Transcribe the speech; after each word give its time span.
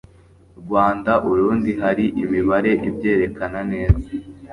rwanda 0.61 1.11
urundi 1.29 1.71
hari 1.81 2.05
imibare 2.23 2.71
ibyerekana 2.87 3.59
neza 3.71 4.07